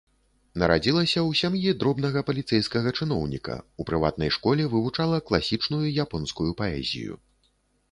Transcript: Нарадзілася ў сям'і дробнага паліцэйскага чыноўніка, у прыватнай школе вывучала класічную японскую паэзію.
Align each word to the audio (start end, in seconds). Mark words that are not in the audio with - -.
Нарадзілася 0.59 1.19
ў 1.19 1.31
сям'і 1.41 1.73
дробнага 1.83 2.23
паліцэйскага 2.29 2.95
чыноўніка, 2.99 3.59
у 3.83 3.87
прыватнай 3.91 4.33
школе 4.39 4.67
вывучала 4.73 5.23
класічную 5.31 5.85
японскую 6.07 6.51
паэзію. 6.65 7.13